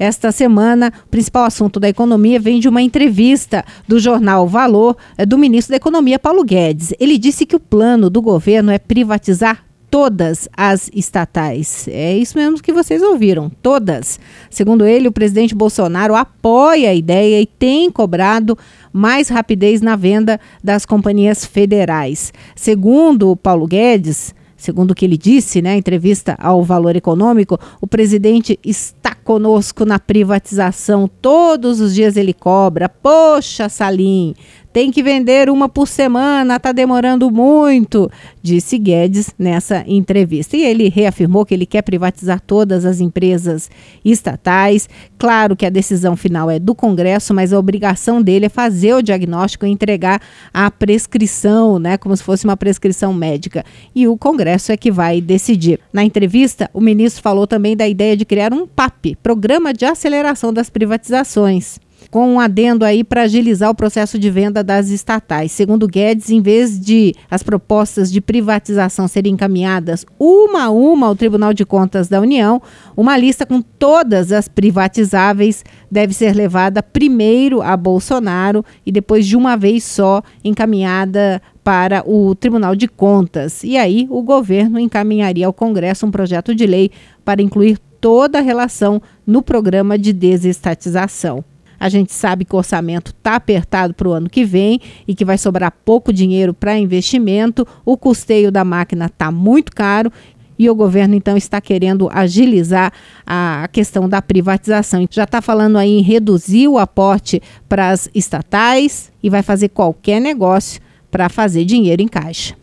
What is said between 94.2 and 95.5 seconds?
que vem e que vai